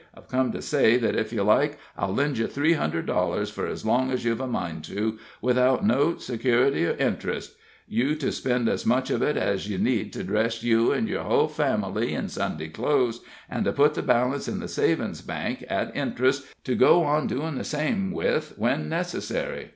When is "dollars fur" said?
3.05-3.67